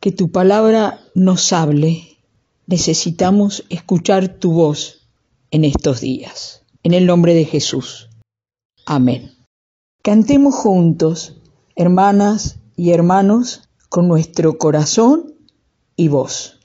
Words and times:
que 0.00 0.12
tu 0.12 0.32
palabra 0.32 1.00
nos 1.14 1.52
hable. 1.52 2.18
Necesitamos 2.66 3.64
escuchar 3.68 4.38
tu 4.38 4.52
voz 4.52 5.08
en 5.50 5.64
estos 5.64 6.00
días. 6.00 6.62
En 6.82 6.94
el 6.94 7.06
nombre 7.06 7.34
de 7.34 7.44
Jesús. 7.44 8.08
Amén. 8.86 9.32
Cantemos 10.02 10.54
juntos, 10.54 11.36
hermanas 11.76 12.58
y 12.76 12.92
hermanos, 12.92 13.68
con 13.90 14.08
nuestro 14.08 14.56
corazón 14.56 15.34
y 15.96 16.08
voz. 16.08 16.59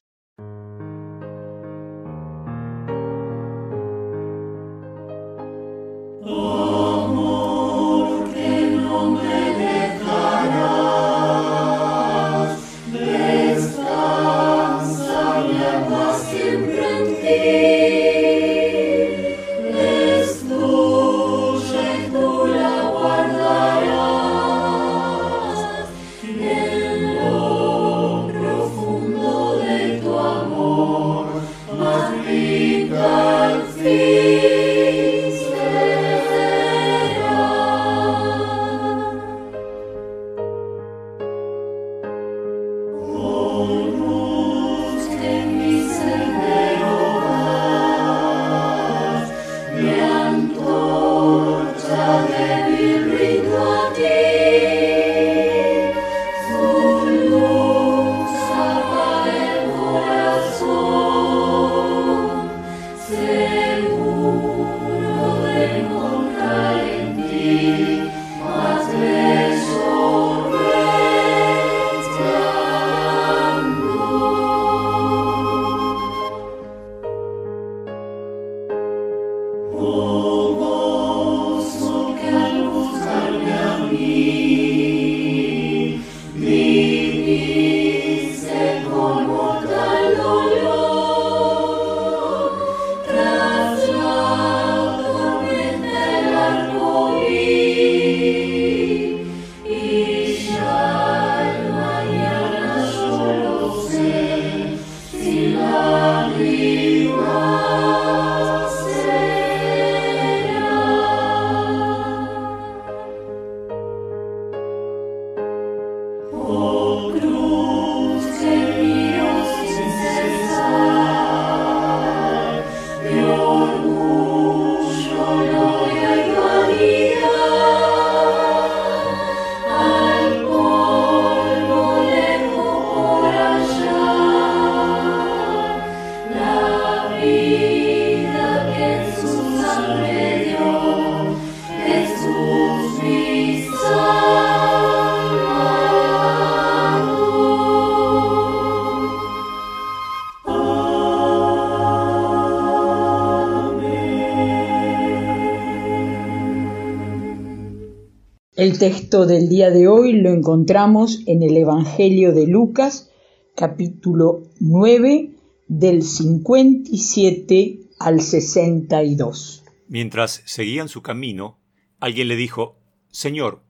El 158.55 158.79
texto 158.79 159.25
del 159.25 159.49
día 159.49 159.69
de 159.69 159.89
hoy 159.89 160.13
lo 160.13 160.29
encontramos 160.29 161.23
en 161.25 161.43
el 161.43 161.57
Evangelio 161.57 162.31
de 162.31 162.47
Lucas, 162.47 163.11
capítulo 163.53 164.43
9, 164.61 165.31
del 165.67 166.03
57 166.03 167.79
al 167.99 168.21
62. 168.21 169.65
Mientras 169.89 170.41
seguían 170.45 170.87
su 170.87 171.01
camino, 171.01 171.59
alguien 171.99 172.29
le 172.29 172.37
dijo, 172.37 172.77
Señor, 173.09 173.61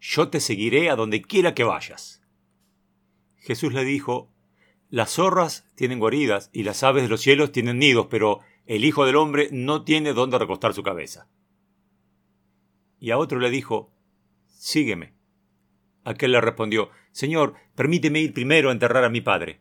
yo 0.00 0.30
te 0.30 0.40
seguiré 0.40 0.88
a 0.88 0.96
donde 0.96 1.20
quiera 1.20 1.52
que 1.54 1.64
vayas. 1.64 2.22
Jesús 3.36 3.74
le 3.74 3.84
dijo, 3.84 4.30
Las 4.88 5.10
zorras 5.10 5.66
tienen 5.74 5.98
guaridas 5.98 6.48
y 6.50 6.62
las 6.62 6.82
aves 6.82 7.02
de 7.02 7.10
los 7.10 7.20
cielos 7.20 7.52
tienen 7.52 7.78
nidos, 7.78 8.06
pero 8.08 8.40
el 8.64 8.86
Hijo 8.86 9.04
del 9.04 9.16
Hombre 9.16 9.50
no 9.52 9.84
tiene 9.84 10.14
dónde 10.14 10.38
recostar 10.38 10.72
su 10.72 10.82
cabeza. 10.82 11.28
Y 12.98 13.10
a 13.10 13.18
otro 13.18 13.38
le 13.38 13.50
dijo, 13.50 13.93
Sígueme. 14.64 15.12
Aquel 16.04 16.32
le 16.32 16.40
respondió, 16.40 16.88
Señor, 17.12 17.52
permíteme 17.74 18.20
ir 18.20 18.32
primero 18.32 18.70
a 18.70 18.72
enterrar 18.72 19.04
a 19.04 19.10
mi 19.10 19.20
padre. 19.20 19.60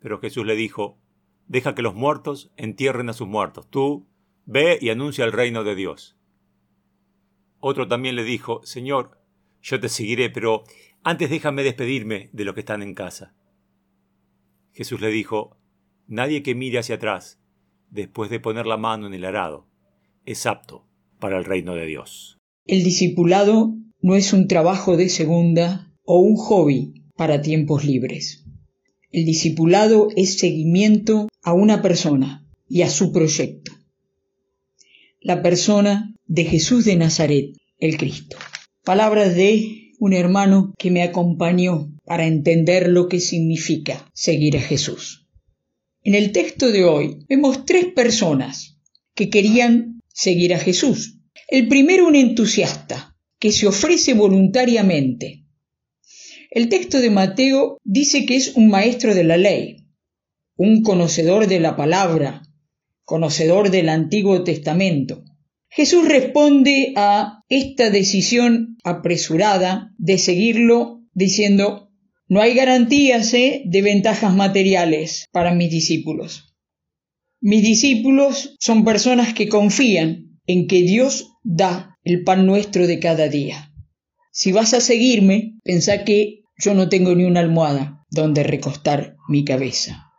Pero 0.00 0.20
Jesús 0.20 0.44
le 0.44 0.54
dijo, 0.54 0.98
Deja 1.46 1.74
que 1.74 1.80
los 1.80 1.94
muertos 1.94 2.52
entierren 2.58 3.08
a 3.08 3.14
sus 3.14 3.26
muertos. 3.26 3.70
Tú 3.70 4.06
ve 4.44 4.76
y 4.82 4.90
anuncia 4.90 5.24
el 5.24 5.32
reino 5.32 5.64
de 5.64 5.74
Dios. 5.74 6.18
Otro 7.58 7.88
también 7.88 8.16
le 8.16 8.24
dijo, 8.24 8.60
Señor, 8.66 9.18
yo 9.62 9.80
te 9.80 9.88
seguiré, 9.88 10.28
pero 10.28 10.64
antes 11.02 11.30
déjame 11.30 11.62
despedirme 11.62 12.28
de 12.34 12.44
los 12.44 12.52
que 12.52 12.60
están 12.60 12.82
en 12.82 12.94
casa. 12.94 13.34
Jesús 14.74 15.00
le 15.00 15.08
dijo, 15.08 15.56
Nadie 16.06 16.42
que 16.42 16.54
mire 16.54 16.80
hacia 16.80 16.96
atrás, 16.96 17.40
después 17.88 18.28
de 18.28 18.40
poner 18.40 18.66
la 18.66 18.76
mano 18.76 19.06
en 19.06 19.14
el 19.14 19.24
arado, 19.24 19.66
es 20.26 20.44
apto 20.44 20.86
para 21.18 21.38
el 21.38 21.46
reino 21.46 21.74
de 21.74 21.86
Dios. 21.86 22.35
El 22.66 22.82
discipulado 22.82 23.76
no 24.00 24.16
es 24.16 24.32
un 24.32 24.48
trabajo 24.48 24.96
de 24.96 25.08
segunda 25.08 25.92
o 26.04 26.18
un 26.18 26.34
hobby 26.34 27.04
para 27.16 27.40
tiempos 27.40 27.84
libres. 27.84 28.44
El 29.12 29.24
discipulado 29.24 30.08
es 30.16 30.38
seguimiento 30.38 31.28
a 31.42 31.52
una 31.52 31.80
persona 31.80 32.44
y 32.68 32.82
a 32.82 32.90
su 32.90 33.12
proyecto. 33.12 33.70
La 35.20 35.42
persona 35.42 36.12
de 36.26 36.44
Jesús 36.44 36.84
de 36.84 36.96
Nazaret, 36.96 37.52
el 37.78 37.96
Cristo. 37.96 38.36
Palabras 38.84 39.36
de 39.36 39.92
un 40.00 40.12
hermano 40.12 40.74
que 40.76 40.90
me 40.90 41.04
acompañó 41.04 41.92
para 42.04 42.26
entender 42.26 42.88
lo 42.88 43.08
que 43.08 43.20
significa 43.20 44.10
seguir 44.12 44.56
a 44.56 44.60
Jesús. 44.60 45.28
En 46.02 46.16
el 46.16 46.32
texto 46.32 46.72
de 46.72 46.84
hoy 46.84 47.18
vemos 47.28 47.64
tres 47.64 47.86
personas 47.86 48.76
que 49.14 49.30
querían 49.30 50.00
seguir 50.12 50.52
a 50.52 50.58
Jesús. 50.58 51.15
El 51.48 51.68
primero 51.68 52.06
un 52.06 52.16
entusiasta, 52.16 53.16
que 53.38 53.52
se 53.52 53.66
ofrece 53.66 54.14
voluntariamente. 54.14 55.44
El 56.50 56.68
texto 56.68 57.00
de 57.00 57.10
Mateo 57.10 57.78
dice 57.84 58.26
que 58.26 58.36
es 58.36 58.56
un 58.56 58.68
maestro 58.68 59.14
de 59.14 59.24
la 59.24 59.36
ley, 59.36 59.86
un 60.56 60.82
conocedor 60.82 61.46
de 61.46 61.60
la 61.60 61.76
palabra, 61.76 62.42
conocedor 63.04 63.70
del 63.70 63.88
Antiguo 63.88 64.42
Testamento. 64.42 65.24
Jesús 65.68 66.08
responde 66.08 66.94
a 66.96 67.42
esta 67.48 67.90
decisión 67.90 68.78
apresurada 68.84 69.92
de 69.98 70.18
seguirlo 70.18 71.02
diciendo, 71.12 71.90
no 72.28 72.40
hay 72.40 72.54
garantías 72.54 73.32
¿eh? 73.34 73.62
de 73.66 73.82
ventajas 73.82 74.34
materiales 74.34 75.26
para 75.32 75.54
mis 75.54 75.70
discípulos. 75.70 76.54
Mis 77.40 77.62
discípulos 77.62 78.56
son 78.58 78.84
personas 78.84 79.34
que 79.34 79.48
confían 79.48 80.25
en 80.46 80.66
que 80.66 80.82
Dios 80.82 81.32
da 81.42 81.96
el 82.04 82.24
pan 82.24 82.46
nuestro 82.46 82.86
de 82.86 82.98
cada 82.98 83.28
día. 83.28 83.72
Si 84.32 84.52
vas 84.52 84.74
a 84.74 84.80
seguirme, 84.80 85.58
pensá 85.64 86.04
que 86.04 86.42
yo 86.58 86.74
no 86.74 86.88
tengo 86.88 87.14
ni 87.14 87.24
una 87.24 87.40
almohada 87.40 88.04
donde 88.10 88.42
recostar 88.42 89.16
mi 89.28 89.44
cabeza. 89.44 90.10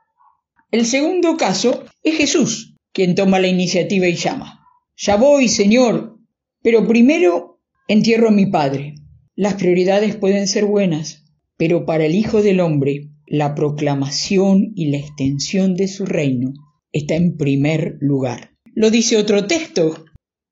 El 0.71 0.85
segundo 0.85 1.37
caso 1.37 1.85
es 2.03 2.17
Jesús, 2.17 2.75
quien 2.93 3.15
toma 3.15 3.39
la 3.39 3.47
iniciativa 3.47 4.07
y 4.07 4.15
llama. 4.15 4.65
Ya 4.97 5.15
voy, 5.15 5.47
Señor, 5.47 6.17
pero 6.61 6.87
primero 6.87 7.61
entierro 7.87 8.29
a 8.29 8.31
mi 8.31 8.47
Padre. 8.47 8.95
Las 9.35 9.53
prioridades 9.53 10.15
pueden 10.15 10.47
ser 10.47 10.65
buenas, 10.65 11.23
pero 11.57 11.85
para 11.85 12.05
el 12.05 12.15
Hijo 12.15 12.41
del 12.41 12.59
Hombre 12.59 13.09
la 13.27 13.55
proclamación 13.55 14.71
y 14.75 14.89
la 14.89 14.97
extensión 14.97 15.75
de 15.75 15.87
su 15.87 16.05
reino 16.05 16.53
está 16.91 17.15
en 17.15 17.37
primer 17.37 17.97
lugar. 17.99 18.51
Lo 18.73 18.89
dice 18.89 19.17
otro 19.17 19.47
texto. 19.47 20.05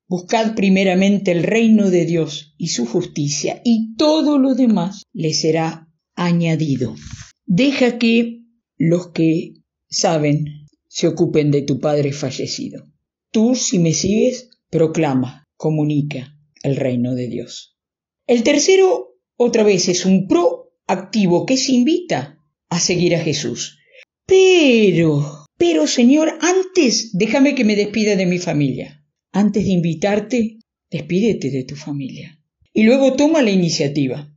Buscad 0.08 0.54
primeramente 0.54 1.32
el 1.32 1.42
reino 1.42 1.90
de 1.90 2.04
Dios 2.04 2.54
y 2.58 2.68
su 2.68 2.86
justicia, 2.86 3.60
y 3.64 3.96
todo 3.96 4.38
lo 4.38 4.54
demás 4.54 5.02
le 5.12 5.34
será 5.34 5.88
añadido. 6.14 6.94
Deja 7.44 7.98
que 7.98 8.42
los 8.78 9.10
que 9.12 9.54
saben 9.88 10.66
se 10.88 11.08
ocupen 11.08 11.50
de 11.50 11.62
tu 11.62 11.80
Padre 11.80 12.12
fallecido. 12.12 12.84
Tú, 13.32 13.54
si 13.54 13.78
me 13.78 13.92
sigues, 13.92 14.50
proclama, 14.70 15.44
comunica 15.56 16.36
el 16.62 16.76
reino 16.76 17.14
de 17.14 17.28
Dios. 17.28 17.76
El 18.26 18.42
tercero, 18.42 19.18
otra 19.36 19.62
vez, 19.62 19.88
es 19.88 20.06
un 20.06 20.28
proactivo 20.28 21.46
que 21.46 21.56
se 21.56 21.72
invita 21.72 22.40
a 22.68 22.78
seguir 22.78 23.14
a 23.14 23.20
Jesús. 23.20 23.78
Pero, 24.24 25.46
pero 25.56 25.86
Señor, 25.86 26.38
antes 26.40 27.10
déjame 27.12 27.54
que 27.54 27.64
me 27.64 27.76
despida 27.76 28.16
de 28.16 28.26
mi 28.26 28.38
familia. 28.38 29.04
Antes 29.36 29.66
de 29.66 29.72
invitarte, 29.72 30.58
despídete 30.90 31.50
de 31.50 31.64
tu 31.64 31.76
familia. 31.76 32.40
Y 32.72 32.84
luego 32.84 33.12
toma 33.12 33.42
la 33.42 33.50
iniciativa. 33.50 34.32